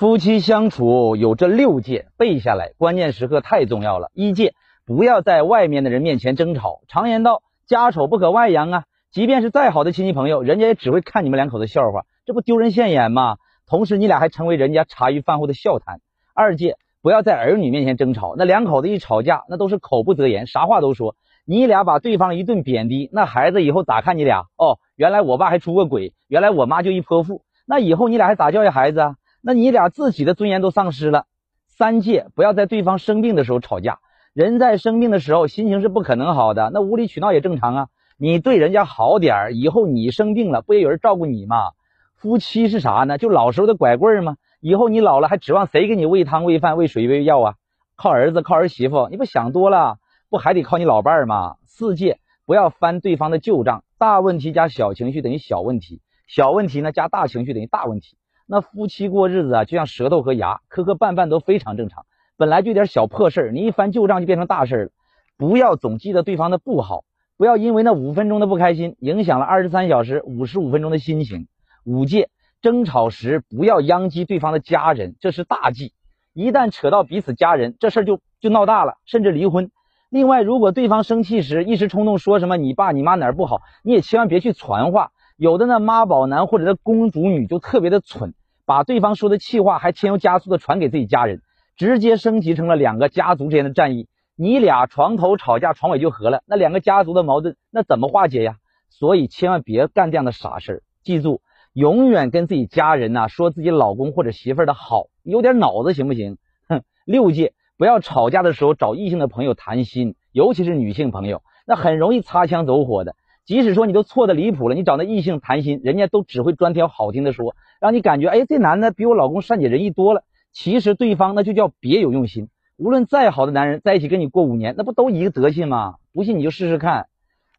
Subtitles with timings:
[0.00, 4.10] 夫妻相处有这六戒，背下来，关键时刻太重要了。
[4.14, 4.54] 一戒，
[4.86, 6.80] 不要在外面的人面前争吵。
[6.88, 8.84] 常言道，家丑不可外扬啊。
[9.12, 13.36] 即便是再好的亲戚朋友，人家也只会看你们两口子笑话，这不丢人现眼吗？
[13.66, 16.00] 同时，你俩还成为人家茶余饭后的笑谈。
[16.34, 18.34] 二戒，不要在儿女面前争吵。
[18.38, 21.14] 那两口子一吵架，那都是口不择言，啥话都说。
[21.44, 24.46] 你俩把对方一顿贬低，那孩子以后咋看你俩？
[24.56, 29.16] 哦，原来我爸还出过轨，原来我妈就一泼妇，那以后你俩还咋教育孩子啊？
[29.42, 31.26] 那你俩自己的尊严都丧失了。
[31.66, 33.98] 三戒，不要在对方生病的时候吵架。
[34.34, 37.88] 人在生病的时候，心情是不可能好的，那无理取闹也正常啊。
[38.18, 41.70] 你对人家好点儿，以后你生病了，不也有人照顾你吗？
[42.16, 43.16] 夫妻是啥呢？
[43.16, 44.36] 就老时候的拐棍儿吗？
[44.60, 47.54] 以后你老了，还指望谁给你喂汤喂饭喂水喂药啊？
[47.96, 49.08] 靠儿子靠儿媳妇？
[49.10, 49.96] 你不想多了，
[50.28, 51.56] 不还得靠你老伴儿吗？
[51.64, 53.84] 四戒，不要翻对方的旧账。
[53.98, 58.18] 大问题加小情绪等于小问题，小问题呢加大情绪等于大问题。
[58.52, 62.04] 那夫妻过日子啊，就像舌头和牙，磕磕绊绊都非常正常。
[62.36, 64.90] 本来就点小破事儿，你一翻旧账就变成大事儿了。
[65.38, 67.04] 不要总记得对方的不好，
[67.36, 71.46] 不要因为那五分钟的不开心，影响了二十三小时五十五分钟的心情。
[71.84, 72.28] 五戒：
[72.60, 75.92] 争吵时不要殃及对方的家人，这是大忌。
[76.34, 79.70] 一旦扯到彼此家人，这事儿就就闹大了，甚至离婚。
[80.08, 85.12] 另外，如果对方生气时一时冲动说什么你爸你妈哪儿不好，你也千万别去传话。
[85.36, 88.34] 有的那妈宝男或者那公主女就特别的蠢。
[88.70, 91.42] 把对方说的气话还添油加醋的传给自己家人，
[91.76, 94.06] 直接升级成了两个家族之间的战役。
[94.36, 96.44] 你俩床头吵架，床尾就和了。
[96.46, 98.58] 那两个家族的矛盾，那怎么化解呀？
[98.88, 100.82] 所以千万别干这样的傻事儿。
[101.02, 106.38] 记住，永远跟自己家人呐说自己老公或者媳妇儿的好，有点脑子行不行？
[106.68, 113.16] 哼，六戒，不要吵架的时候找异性的朋友谈心，尤其是女性朋友，那很容易擦枪走火的。
[113.50, 120.22] 即使说你都错的离谱了，你找那异性谈心，人家都只会专挑好听的说，让你感觉哎，这男的比我老公善解人意多了。
[120.52, 122.48] 其实对方那就叫别有用心。
[122.76, 125.96] 无论再好的男人在一起跟你过五年，那不都一个德行吗？
[126.12, 127.08] 不信你就试试看。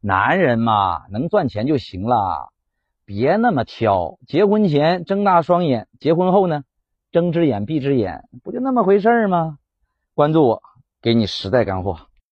[0.00, 2.52] 男人嘛，能赚钱就行了，
[3.04, 4.16] 别那么挑。
[4.28, 6.62] 结婚前睁大双眼，结婚后呢，
[7.10, 9.58] 睁只眼闭只眼，不就那么回事吗？
[10.14, 10.62] 关注我，
[11.02, 12.09] 给你实在干货。